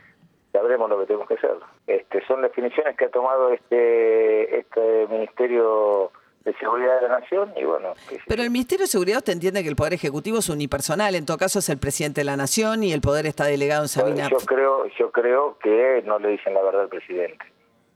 sabremos 0.53 0.89
lo 0.91 0.99
que 1.01 1.07
tenemos 1.07 1.29
que 1.29 1.35
hacer. 1.35 1.57
Este 1.87 2.27
son 2.27 2.43
definiciones 2.43 2.97
que 2.97 3.05
ha 3.05 3.11
tomado 3.11 3.51
este 3.51 4.59
este 4.59 5.07
ministerio 5.09 6.13
de 6.45 6.55
Seguridad 6.55 7.01
de 7.01 7.09
la 7.09 7.21
Nación 7.21 7.53
y 7.57 7.65
bueno. 7.65 7.95
Pero 8.27 8.43
el 8.43 8.51
Ministerio 8.51 8.85
de 8.85 8.89
Seguridad 8.89 9.19
usted 9.19 9.35
entiende 9.35 9.63
que 9.63 9.69
el 9.69 9.77
Poder 9.77 9.93
Ejecutivo 9.93 10.39
es 10.39 10.49
unipersonal, 10.49 11.15
en 11.15 11.27
todo 11.27 11.37
caso 11.37 11.59
es 11.59 11.69
el 11.69 11.79
presidente 11.79 12.23
de 12.23 12.25
la 12.25 12.37
Nación 12.37 12.83
y 12.83 12.93
el 12.93 13.01
poder 13.01 13.27
está 13.27 13.45
delegado 13.45 13.83
en 13.83 13.89
Sabina. 13.89 14.29
yo 14.29 14.39
creo, 14.39 14.87
yo 14.99 15.11
creo 15.11 15.59
que 15.59 16.03
no 16.07 16.19
le 16.19 16.31
dicen 16.31 16.55
la 16.55 16.63
verdad 16.63 16.83
al 16.83 16.89
presidente. 16.89 17.45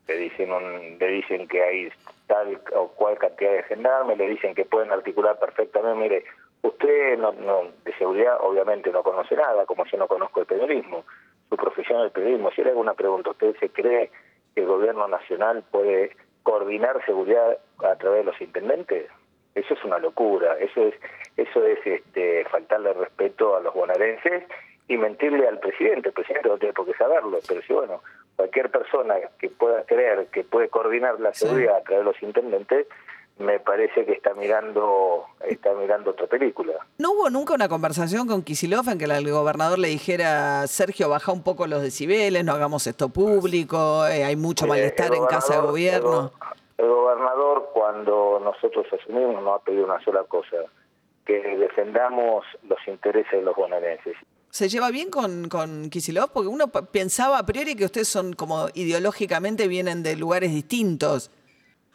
Le 0.06 0.16
dicen, 0.18 0.52
un, 0.52 0.98
le 0.98 1.08
dicen 1.08 1.48
que 1.48 1.62
hay 1.62 1.88
tal 2.26 2.60
o 2.76 2.88
cual 2.88 3.16
cantidad 3.16 3.52
de 3.52 3.62
gendarmes, 3.62 4.18
le 4.18 4.28
dicen 4.28 4.54
que 4.54 4.66
pueden 4.66 4.92
articular 4.92 5.38
perfectamente. 5.38 5.98
Mire, 5.98 6.24
usted 6.60 7.16
no, 7.18 7.32
no, 7.32 7.70
de 7.84 7.96
seguridad 7.96 8.36
obviamente 8.40 8.90
no 8.90 9.02
conoce 9.02 9.34
nada, 9.34 9.64
como 9.64 9.86
yo 9.86 9.96
no 9.96 10.06
conozco 10.06 10.40
el 10.40 10.46
periodismo. 10.46 11.04
Su 11.48 11.56
profesión 11.56 12.00
es 12.00 12.06
el 12.06 12.10
periodismo. 12.10 12.50
Si 12.50 12.62
le 12.62 12.70
hago 12.70 12.80
una 12.80 12.92
pregunta, 12.92 13.30
¿usted 13.30 13.56
se 13.58 13.70
cree 13.70 14.10
que 14.54 14.60
el 14.60 14.66
gobierno 14.66 15.08
nacional 15.08 15.64
puede 15.70 16.14
coordinar 16.44 17.04
seguridad 17.04 17.58
a 17.78 17.96
través 17.96 18.24
de 18.24 18.30
los 18.30 18.40
intendentes, 18.40 19.10
eso 19.56 19.74
es 19.74 19.84
una 19.84 19.98
locura, 19.98 20.56
eso 20.58 20.86
es 20.86 20.94
eso 21.36 21.64
es 21.64 21.84
este 21.84 22.44
faltarle 22.44 22.92
respeto 22.92 23.56
a 23.56 23.60
los 23.60 23.74
bonaerenses 23.74 24.44
y 24.86 24.96
mentirle 24.96 25.48
al 25.48 25.58
presidente, 25.58 26.08
el 26.08 26.14
presidente 26.14 26.48
no 26.48 26.58
tiene 26.58 26.74
por 26.74 26.86
qué 26.86 26.94
saberlo, 26.94 27.38
pero 27.48 27.62
si 27.62 27.72
bueno, 27.72 28.02
cualquier 28.36 28.70
persona 28.70 29.14
que 29.38 29.48
pueda 29.48 29.82
creer 29.84 30.26
que 30.26 30.44
puede 30.44 30.68
coordinar 30.68 31.18
la 31.18 31.32
seguridad 31.34 31.76
a 31.76 31.82
través 31.82 32.04
de 32.04 32.12
los 32.12 32.22
intendentes, 32.22 32.86
me 33.38 33.58
parece 33.58 34.04
que 34.06 34.12
está 34.12 34.32
mirando 34.34 35.24
está 35.48 35.72
mirando 35.74 36.12
otra 36.12 36.26
película. 36.28 36.74
¿No 36.98 37.12
hubo 37.12 37.30
nunca 37.30 37.54
una 37.54 37.68
conversación 37.68 38.26
con 38.28 38.42
Kisilov 38.42 38.88
en 38.88 38.98
que 38.98 39.04
el 39.06 39.30
gobernador 39.30 39.78
le 39.78 39.88
dijera, 39.88 40.66
Sergio, 40.68 41.08
baja 41.08 41.32
un 41.32 41.42
poco 41.42 41.66
los 41.66 41.82
decibeles, 41.82 42.44
no 42.44 42.52
hagamos 42.52 42.86
esto 42.86 43.08
público, 43.08 44.06
eh, 44.06 44.24
hay 44.24 44.36
mucho 44.36 44.66
Mire, 44.66 44.78
malestar 44.78 45.14
en 45.14 45.26
casa 45.26 45.54
de 45.56 45.60
gobierno? 45.66 46.32
El, 46.78 46.86
go- 46.86 46.86
el 46.86 46.88
gobernador, 46.88 47.70
cuando 47.74 48.40
nosotros 48.42 48.86
asumimos, 48.92 49.42
nos 49.42 49.60
ha 49.60 49.64
pedido 49.64 49.84
una 49.84 50.02
sola 50.04 50.22
cosa, 50.24 50.56
que 51.26 51.34
defendamos 51.56 52.44
los 52.68 52.78
intereses 52.86 53.32
de 53.32 53.42
los 53.42 53.56
bonaerenses. 53.56 54.14
¿Se 54.50 54.68
lleva 54.68 54.90
bien 54.90 55.10
con, 55.10 55.48
con 55.48 55.90
Kisilov? 55.90 56.30
Porque 56.32 56.48
uno 56.48 56.68
pensaba 56.68 57.38
a 57.38 57.46
priori 57.46 57.74
que 57.74 57.84
ustedes 57.86 58.06
son 58.06 58.34
como 58.34 58.68
ideológicamente 58.74 59.66
vienen 59.66 60.04
de 60.04 60.14
lugares 60.14 60.52
distintos. 60.52 61.30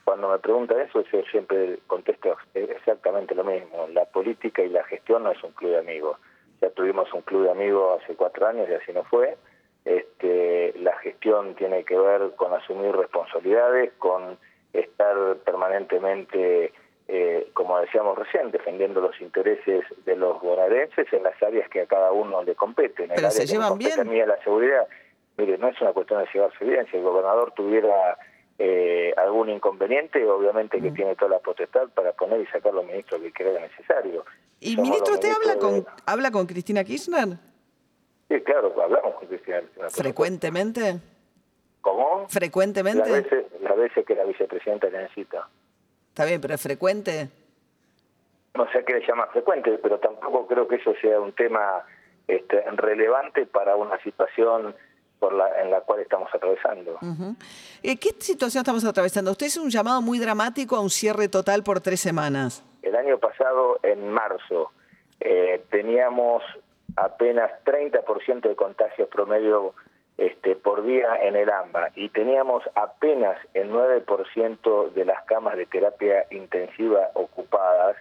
Cuando 0.10 0.30
me 0.30 0.40
preguntan 0.40 0.80
eso, 0.80 1.04
yo 1.04 1.22
siempre 1.30 1.78
contesto 1.86 2.36
exactamente 2.56 3.36
lo 3.36 3.44
mismo. 3.44 3.88
La 3.94 4.06
política 4.06 4.64
y 4.64 4.70
la 4.70 4.84
gestión 4.86 5.22
no 5.22 5.30
es 5.30 5.44
un 5.44 5.52
club 5.52 5.74
de 5.74 5.78
amigos. 5.78 6.18
Ya 6.62 6.72
tuvimos 6.72 7.14
un 7.14 7.22
club 7.22 7.44
de 7.44 7.52
amigos 7.52 8.02
hace 8.02 8.16
cuatro 8.16 8.48
años 8.48 8.68
y 8.68 8.74
así 8.74 8.92
no 8.92 9.04
fue. 9.04 9.38
Este, 9.86 10.74
la 10.80 10.98
gestión 10.98 11.54
tiene 11.54 11.84
que 11.84 11.96
ver 11.96 12.32
con 12.38 12.52
asumir 12.56 12.96
responsabilidades, 12.96 13.92
con 14.00 14.40
estar 14.74 15.36
permanentemente, 15.46 16.74
eh, 17.08 17.48
como 17.54 17.80
decíamos 17.80 18.18
recién, 18.18 18.50
defendiendo 18.50 19.02
los 19.02 19.22
intereses 19.22 19.86
de 20.06 20.16
los 20.16 20.42
bonaerenses 20.42 21.06
en 21.14 21.22
las 21.22 21.40
áreas 21.44 21.70
que 21.70 21.82
a 21.82 21.86
cada 21.86 22.12
uno 22.14 22.42
le 22.42 22.56
competen. 22.56 23.12
Pero 23.14 23.30
se 23.30 23.46
llevan 23.46 23.74
a 23.74 23.76
bien. 23.76 24.10
mí, 24.10 24.18
la 24.26 24.42
seguridad, 24.44 24.88
mire, 25.38 25.60
no 25.60 25.68
es 25.68 25.80
una 25.80 25.94
cuestión 25.94 26.24
de 26.24 26.30
llevarse 26.34 26.66
bien. 26.66 26.88
Si 26.90 26.98
el 26.98 27.04
gobernador 27.04 27.52
tuviera 27.52 28.18
eh, 28.62 29.14
algún 29.18 29.50
inconveniente, 29.50 30.24
obviamente 30.28 30.78
Mm. 30.80 30.84
que 30.84 30.92
tiene 30.92 31.16
toda 31.16 31.32
la 31.32 31.40
potestad 31.40 31.88
para 31.96 32.12
poner 32.12 32.42
y 32.42 32.46
sacar 32.48 32.74
los 32.74 32.86
ministros 32.86 33.22
que 33.22 33.32
crea 33.32 33.60
necesario. 33.60 34.26
¿Y 34.60 34.76
Somos 34.76 34.90
ministro, 34.90 35.14
usted 35.14 35.30
habla 35.32 35.58
con, 35.58 35.76
de- 35.76 35.86
habla 36.06 36.32
con 36.32 36.46
Cristina 36.46 36.84
Kirchner 36.84 37.38
Sí, 38.28 38.40
claro, 38.42 38.76
hablamos 38.84 39.16
con 39.16 39.28
Cristina. 39.28 39.62
Por 39.76 39.90
frecuentemente? 39.92 41.00
¿Cómo? 41.82 42.28
¿Frecuentemente? 42.30 43.10
Las 43.10 43.24
veces, 43.24 43.46
las 43.62 43.78
veces 43.78 44.06
que 44.06 44.14
la 44.16 44.26
vicepresidenta 44.26 44.90
le 44.90 45.00
necesita. 45.04 45.48
Está 46.10 46.26
bien, 46.26 46.42
pero 46.42 46.54
es 46.56 46.62
frecuente. 46.62 47.30
No 48.56 48.70
sé 48.72 48.84
qué 48.84 48.94
le 48.96 49.08
llama 49.08 49.28
frecuente, 49.28 49.80
pero 49.82 50.00
tampoco 50.00 50.46
creo 50.48 50.68
que 50.68 50.76
eso 50.76 50.94
sea 51.02 51.20
un 51.22 51.32
tema 51.32 51.86
este, 52.28 52.62
relevante 52.72 53.46
para 53.46 53.76
una 53.78 53.98
situación 54.04 54.76
por 55.20 55.34
la, 55.34 55.62
en 55.62 55.70
la 55.70 55.82
cual 55.82 56.00
estamos 56.00 56.30
atravesando. 56.34 56.98
Eh, 57.84 57.98
¿Qué 57.98 58.10
situación 58.20 58.62
estamos 58.62 58.86
atravesando? 58.86 59.32
Usted 59.32 59.48
hizo 59.48 59.62
un 59.62 59.70
llamado 59.70 60.02
muy 60.02 60.20
dramático 60.20 60.76
a 60.76 60.82
un 60.82 60.90
cierre 60.90 61.28
total 61.28 61.64
por 61.64 61.82
tres 61.82 62.00
semanas. 62.00 62.64
El 62.82 62.96
año 62.96 63.18
pasado, 63.18 63.80
en 63.84 64.10
marzo, 64.10 64.72
eh, 65.20 65.64
teníamos 65.70 66.44
apenas 66.96 67.52
30% 67.66 68.42
de 68.42 68.56
contagios 68.56 69.08
promedio 69.10 69.74
este, 70.18 70.56
por 70.56 70.84
día 70.84 71.16
en 71.22 71.36
el 71.36 71.50
AMBA 71.50 71.92
y 71.96 72.10
teníamos 72.10 72.64
apenas 72.76 73.38
el 73.54 73.72
9% 73.72 74.92
de 74.92 75.06
las 75.06 75.24
camas 75.24 75.56
de 75.56 75.66
terapia 75.66 76.26
intensiva 76.32 77.10
ocupadas 77.14 77.96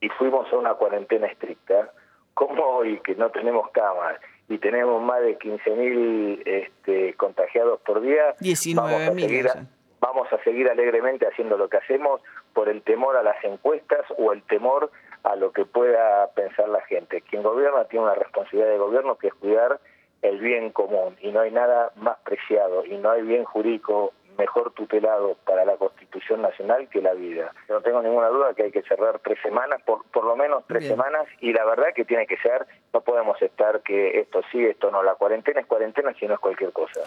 y 0.00 0.08
fuimos 0.10 0.50
a 0.52 0.56
una 0.56 0.74
cuarentena 0.74 1.26
estricta. 1.26 1.90
¿Cómo 2.32 2.64
hoy 2.64 2.98
que 3.00 3.14
no 3.14 3.30
tenemos 3.30 3.70
camas 3.70 4.18
y 4.48 4.58
tenemos 4.58 5.02
más 5.02 5.20
de 5.22 5.38
15.000 5.38 6.42
este, 6.44 7.14
contagiados 7.14 7.80
por 7.80 8.00
día, 8.00 8.36
19.000, 8.40 8.74
vamos 8.74 9.68
vamos 10.00 10.30
a 10.32 10.42
seguir 10.44 10.68
alegremente 10.68 11.26
haciendo 11.26 11.56
lo 11.56 11.68
que 11.68 11.78
hacemos 11.78 12.20
por 12.52 12.68
el 12.68 12.82
temor 12.82 13.16
a 13.16 13.22
las 13.22 13.42
encuestas 13.42 14.04
o 14.18 14.32
el 14.32 14.42
temor 14.42 14.90
a 15.22 15.34
lo 15.34 15.52
que 15.52 15.64
pueda 15.64 16.30
pensar 16.34 16.68
la 16.68 16.82
gente. 16.82 17.22
Quien 17.22 17.42
gobierna 17.42 17.86
tiene 17.86 18.04
una 18.04 18.14
responsabilidad 18.14 18.70
de 18.70 18.78
gobierno 18.78 19.16
que 19.16 19.28
es 19.28 19.34
cuidar 19.34 19.80
el 20.20 20.38
bien 20.40 20.70
común 20.70 21.16
y 21.20 21.30
no 21.32 21.40
hay 21.40 21.50
nada 21.50 21.90
más 21.96 22.18
preciado 22.18 22.84
y 22.84 22.96
no 22.98 23.10
hay 23.10 23.22
bien 23.22 23.44
jurídico 23.44 24.12
mejor 24.38 24.72
tutelado 24.72 25.36
para 25.46 25.64
la 25.64 25.76
Constitución 25.76 26.42
Nacional 26.42 26.88
que 26.88 27.00
la 27.00 27.14
vida. 27.14 27.52
No 27.68 27.80
tengo 27.80 28.02
ninguna 28.02 28.28
duda 28.28 28.54
que 28.54 28.64
hay 28.64 28.72
que 28.72 28.82
cerrar 28.82 29.20
tres 29.20 29.38
semanas, 29.42 29.80
por, 29.84 30.04
por 30.06 30.24
lo 30.24 30.36
menos 30.36 30.64
tres 30.66 30.80
Bien. 30.80 30.92
semanas, 30.92 31.26
y 31.40 31.52
la 31.52 31.64
verdad 31.64 31.88
que 31.94 32.04
tiene 32.04 32.26
que 32.26 32.36
ser, 32.38 32.66
no 32.92 33.00
podemos 33.00 33.40
estar 33.42 33.82
que 33.82 34.20
esto 34.20 34.40
sí, 34.50 34.64
esto 34.64 34.90
no, 34.90 35.02
la 35.02 35.14
cuarentena 35.14 35.60
es 35.60 35.66
cuarentena 35.66 36.12
si 36.18 36.26
no 36.26 36.34
es 36.34 36.40
cualquier 36.40 36.72
cosa. 36.72 37.00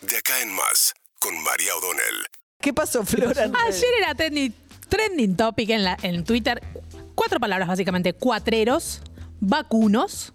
De 0.00 0.16
acá 0.16 0.40
en 0.40 0.54
más, 0.54 0.94
con 1.18 1.34
María 1.42 1.74
O'Donnell. 1.76 2.26
¿Qué 2.60 2.72
pasó, 2.72 3.04
Flora? 3.04 3.44
Ayer 3.66 3.90
era 3.98 4.14
trending, 4.14 4.52
trending 4.88 5.36
topic 5.36 5.70
en, 5.70 5.84
la, 5.84 5.96
en 6.02 6.24
Twitter. 6.24 6.60
Cuatro 7.14 7.40
palabras 7.40 7.68
básicamente. 7.68 8.12
Cuatreros, 8.12 9.02
vacunos, 9.40 10.34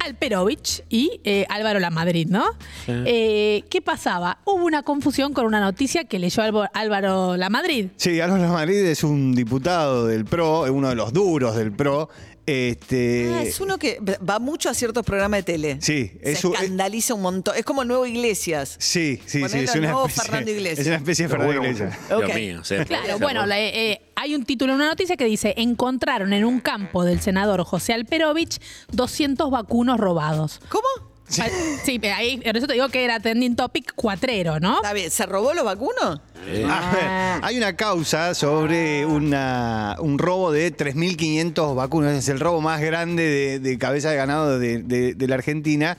Alperovich 0.00 0.82
y 0.88 1.20
eh, 1.24 1.46
Álvaro 1.48 1.78
Lamadrid, 1.80 2.28
¿no? 2.28 2.44
Eh, 2.88 3.62
¿Qué 3.70 3.80
pasaba? 3.82 4.38
Hubo 4.44 4.64
una 4.64 4.82
confusión 4.82 5.32
con 5.32 5.46
una 5.46 5.60
noticia 5.60 6.04
que 6.04 6.18
leyó 6.18 6.42
Álvaro 6.74 7.36
Lamadrid. 7.36 7.88
Sí, 7.96 8.20
Álvaro 8.20 8.52
Madrid 8.52 8.84
es 8.86 9.02
un 9.04 9.34
diputado 9.34 10.06
del 10.06 10.24
PRO, 10.24 10.66
es 10.66 10.72
uno 10.72 10.88
de 10.88 10.94
los 10.94 11.12
duros 11.12 11.56
del 11.56 11.72
PRO. 11.72 12.08
Este, 12.46 13.30
Ah, 13.34 13.42
es 13.42 13.58
uno 13.60 13.78
que 13.78 13.98
va 14.28 14.38
mucho 14.38 14.68
a 14.68 14.74
ciertos 14.74 15.02
programas 15.06 15.38
de 15.38 15.42
tele. 15.44 15.78
Sí, 15.80 16.12
Se 16.22 16.32
es 16.32 16.44
un- 16.44 16.52
escandaliza 16.54 17.14
un 17.14 17.22
montón. 17.22 17.56
Es 17.56 17.64
como 17.64 17.84
Nuevo 17.86 18.04
Iglesias. 18.04 18.76
Sí, 18.78 19.18
sí, 19.24 19.38
sí, 19.48 19.58
es 19.60 19.74
una, 19.74 19.90
especie, 19.92 20.22
Fernando 20.22 20.50
Iglesias. 20.50 20.78
es 20.80 20.86
una 20.88 20.96
especie 20.96 21.24
de 21.24 21.28
Fernando 21.30 21.54
Iglesias. 21.54 21.98
Dios 22.08 22.22
Ok. 22.22 22.34
mío, 22.34 22.62
sí. 22.64 22.74
Claro, 22.86 23.18
bueno, 23.18 23.46
le- 23.46 23.92
eh, 23.92 24.00
hay 24.24 24.34
un 24.34 24.44
título 24.44 24.72
en 24.72 24.76
una 24.76 24.88
noticia 24.88 25.16
que 25.16 25.26
dice: 25.26 25.54
Encontraron 25.58 26.32
en 26.32 26.44
un 26.44 26.60
campo 26.60 27.04
del 27.04 27.20
senador 27.20 27.62
José 27.64 27.92
Alperovich 27.92 28.58
200 28.92 29.50
vacunos 29.50 30.00
robados. 30.00 30.60
¿Cómo? 30.70 31.13
Ah, 31.40 31.46
Sí, 31.84 31.98
pero 31.98 32.14
ahí, 32.14 32.36
por 32.38 32.56
eso 32.56 32.66
te 32.66 32.74
digo 32.74 32.88
que 32.90 33.04
era 33.04 33.18
trending 33.18 33.56
topic 33.56 33.94
cuatrero, 33.94 34.60
¿no? 34.60 34.76
Está 34.76 34.92
bien, 34.92 35.10
¿se 35.10 35.24
robó 35.26 35.54
los 35.54 35.64
vacunos? 35.64 36.20
A 36.68 36.92
ver, 36.92 37.40
hay 37.42 37.56
una 37.56 37.74
causa 37.76 38.34
sobre 38.34 39.06
una, 39.06 39.96
un 40.00 40.18
robo 40.18 40.52
de 40.52 40.74
3.500 40.76 41.74
vacunas. 41.74 42.12
Es 42.18 42.28
el 42.28 42.38
robo 42.40 42.60
más 42.60 42.80
grande 42.82 43.22
de, 43.24 43.58
de 43.58 43.78
cabeza 43.78 44.10
de 44.10 44.16
ganado 44.16 44.58
de, 44.58 44.82
de- 44.82 45.14
de 45.14 45.28
la 45.28 45.36
Argentina. 45.36 45.96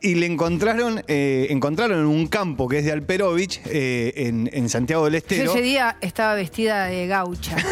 Y, 0.00 0.10
y 0.10 0.14
le 0.14 0.26
encontraron, 0.26 1.02
eh, 1.08 1.48
encontraron 1.50 1.98
en 1.98 2.06
un 2.06 2.28
campo 2.28 2.68
que 2.68 2.78
es 2.78 2.84
de 2.84 2.92
Alperovich, 2.92 3.60
eh, 3.66 4.12
en, 4.16 4.48
en 4.52 4.68
Santiago 4.68 5.04
del 5.04 5.14
Yo 5.14 5.18
Estero. 5.18 5.50
ese 5.52 5.62
día 5.62 5.96
estaba 6.00 6.34
vestida 6.34 6.84
de 6.86 7.06
gaucha. 7.08 7.56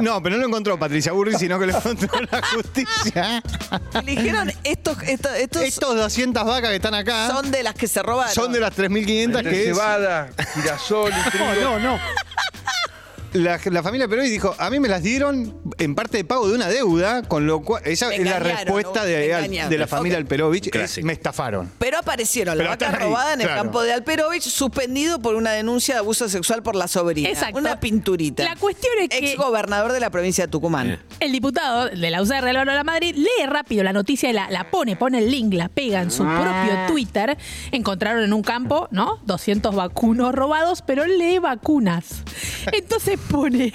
No, 0.00 0.22
pero 0.22 0.36
no 0.36 0.42
lo 0.42 0.48
encontró 0.48 0.78
Patricia 0.78 1.12
Burri, 1.12 1.34
sino 1.34 1.58
que 1.58 1.66
lo 1.66 1.76
encontró 1.76 2.08
la 2.30 2.42
justicia. 2.54 2.87
Le 4.04 4.16
dijeron, 4.16 4.52
estos, 4.64 5.02
estos, 5.02 5.32
estos 5.34 5.62
Estos 5.62 5.96
200 5.96 6.44
vacas 6.44 6.70
que 6.70 6.76
están 6.76 6.94
acá 6.94 7.28
son 7.28 7.50
de 7.50 7.62
las 7.62 7.74
que 7.74 7.86
se 7.88 8.02
robaron. 8.02 8.34
son 8.34 8.52
de 8.52 8.60
las 8.60 8.76
3.500 8.76 9.42
que 9.42 9.60
es... 9.60 9.66
cebada, 9.76 10.30
girasol 10.54 11.12
y 11.12 11.30
trigo. 11.30 11.44
No, 11.62 11.78
no, 11.78 11.96
no. 11.96 12.00
La, 13.34 13.60
la 13.62 13.82
familia 13.82 14.08
Perón 14.08 14.24
dijo, 14.24 14.54
a 14.58 14.70
mí 14.70 14.80
me 14.80 14.88
las 14.88 15.02
dieron 15.02 15.54
en 15.78 15.94
parte 15.94 16.16
de 16.16 16.24
pago 16.24 16.48
de 16.48 16.54
una 16.54 16.68
deuda, 16.68 17.22
con 17.22 17.46
lo 17.46 17.60
cual, 17.60 17.82
esa 17.84 18.08
Me 18.08 18.16
es 18.16 18.24
la 18.24 18.38
respuesta 18.38 19.00
¿no? 19.00 19.06
de, 19.06 19.34
al- 19.34 19.78
la 19.78 19.86
familia 19.86 20.16
Ok. 20.18 20.22
Alperovich, 20.22 20.74
es, 20.74 21.04
me 21.04 21.12
estafaron. 21.12 21.70
Pero 21.78 21.98
aparecieron 21.98 22.56
la 22.56 22.64
Pero 22.64 22.70
vaca 22.70 22.88
ahí, 22.90 23.06
robada 23.08 23.34
en 23.34 23.42
el 23.42 23.48
campo 23.48 23.82
de 23.82 23.92
Alperovich, 23.92 24.42
suspendido 24.44 25.18
por 25.20 25.34
una 25.34 25.50
denuncia 25.52 25.94
de 25.94 25.98
abuso 26.00 26.28
sexual 26.28 26.62
por 26.62 26.74
la 26.74 26.88
sobrina. 26.88 27.28
Exacto. 27.28 27.58
Una 27.58 27.78
pinturita. 27.78 28.44
La 28.44 28.56
cuestión 28.56 28.92
es 29.02 29.08
que- 29.10 29.18
Ex 29.32 29.36
gobernador 29.36 29.92
de 29.92 30.00
la 30.00 30.08
provincia 30.10 30.46
de 30.46 30.50
Tucumán. 30.50 30.90
Eh. 30.92 30.98
El 31.20 31.32
diputado 31.32 31.86
de 31.90 32.10
la 32.10 32.22
UCR, 32.22 32.48
Álvaro 32.48 32.72
La 32.72 32.84
Madrid, 32.84 33.14
lee 33.14 33.46
rápido 33.46 33.82
la 33.84 33.92
noticia 33.92 34.30
y 34.30 34.32
la, 34.32 34.50
la 34.50 34.70
pone, 34.70 34.96
pone 34.96 35.18
el 35.18 35.30
link, 35.30 35.52
la 35.52 35.68
pega 35.68 36.00
en 36.00 36.10
su 36.10 36.22
propio 36.24 36.86
Twitter. 36.86 37.36
Encontraron 37.72 38.22
en 38.24 38.32
un 38.32 38.42
campo, 38.42 38.88
¿no? 38.90 39.18
200 39.26 39.74
vacunos 39.74 40.34
robados, 40.34 40.82
pero 40.82 41.06
lee 41.06 41.38
vacunas. 41.40 42.22
Entonces 42.72 43.17
pone, 43.30 43.72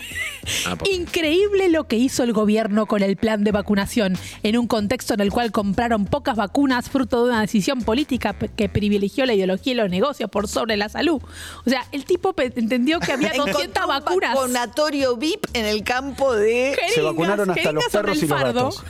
Ah, 0.65 0.77
increíble 0.91 1.69
lo 1.69 1.87
que 1.87 1.95
hizo 1.95 2.23
el 2.23 2.33
gobierno 2.33 2.85
con 2.85 3.01
el 3.01 3.15
plan 3.15 3.43
de 3.43 3.51
vacunación, 3.51 4.17
en 4.43 4.57
un 4.57 4.67
contexto 4.67 5.13
en 5.13 5.21
el 5.21 5.31
cual 5.31 5.51
compraron 5.51 6.05
pocas 6.05 6.35
vacunas 6.35 6.89
fruto 6.89 7.23
de 7.23 7.29
una 7.31 7.41
decisión 7.41 7.81
política 7.81 8.33
que 8.33 8.69
privilegió 8.69 9.25
la 9.25 9.33
ideología 9.33 9.73
y 9.73 9.75
los 9.75 9.89
negocios 9.89 10.29
por 10.29 10.47
sobre 10.47 10.75
la 10.77 10.89
salud. 10.89 11.21
O 11.65 11.69
sea, 11.69 11.85
el 11.91 12.05
tipo 12.05 12.33
entendió 12.37 12.99
que 12.99 13.13
había 13.13 13.33
200 13.33 13.53
Encontró 13.63 13.83
un 13.83 13.87
vacunas. 13.87 14.35
vacunatorio 14.35 15.17
VIP 15.17 15.45
en 15.53 15.65
el 15.65 15.83
campo 15.83 16.33
de... 16.33 16.77
Jeringas, 16.77 17.05
vacunaron 17.05 17.51
hasta 17.51 17.71
los 17.71 17.85
perros 17.85 18.17
y 18.21 18.27
los 18.27 18.41
gatos. 18.41 18.83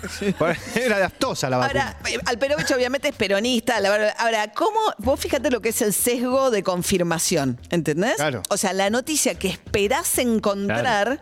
Era 0.75 0.98
de 0.98 1.03
Astosa 1.03 1.50
la 1.50 1.57
vacuna. 1.57 1.98
Ahora, 2.01 2.10
eh, 2.10 2.17
Alperovich 2.25 2.72
obviamente 2.72 3.10
es 3.10 3.15
peronista. 3.15 3.79
la. 3.79 4.10
Ahora, 4.17 4.51
¿cómo? 4.53 4.79
Vos 4.98 5.19
fíjate 5.19 5.51
lo 5.51 5.62
que 5.62 5.69
es 5.69 5.81
el 5.81 5.93
sesgo 5.93 6.51
de 6.51 6.63
confirmación, 6.63 7.60
¿entendés? 7.69 8.15
Claro. 8.15 8.41
O 8.50 8.57
sea, 8.57 8.74
la 8.74 8.89
noticia 8.89 9.36
que 9.36 9.50
esperás 9.50 10.07
encontrar 10.43 11.19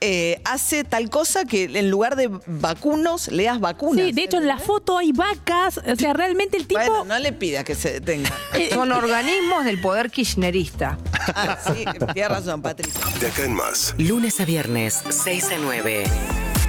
eh, 0.00 0.40
hace 0.44 0.84
tal 0.84 1.10
cosa 1.10 1.44
que 1.44 1.64
en 1.64 1.90
lugar 1.90 2.14
de 2.14 2.30
vacunos, 2.46 3.28
leas 3.28 3.58
vacunas. 3.58 4.06
Sí, 4.06 4.12
de 4.12 4.22
hecho 4.22 4.36
en 4.36 4.46
la 4.46 4.58
foto 4.58 4.96
hay 4.96 5.12
vacas, 5.12 5.78
o 5.78 5.96
sea, 5.96 6.12
realmente 6.12 6.56
el 6.56 6.66
tipo... 6.66 6.80
Bueno, 6.80 7.04
no 7.04 7.18
le 7.18 7.32
pida 7.32 7.64
que 7.64 7.74
se 7.74 7.94
detenga. 7.94 8.30
Son 8.72 8.92
organismos 8.92 9.64
del 9.64 9.80
poder 9.80 10.10
kirchnerista. 10.10 10.98
Ah, 11.34 11.58
sí, 11.62 11.84
tienes 12.12 12.30
razón, 12.30 12.62
Patricia. 12.62 13.00
De 13.20 13.26
acá 13.26 13.44
en 13.44 13.54
más, 13.54 13.94
Lunes 13.98 14.40
a 14.40 14.44
viernes, 14.44 15.02
6 15.08 15.52
a 15.52 15.58
9. 15.58 16.04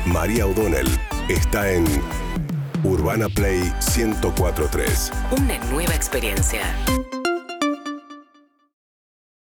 María 0.05 0.45
O'Donnell 0.47 0.89
está 1.29 1.71
en 1.71 1.85
Urbana 2.83 3.29
Play 3.29 3.71
1043. 3.95 5.11
Una 5.37 5.57
nueva 5.65 5.93
experiencia. 5.93 6.63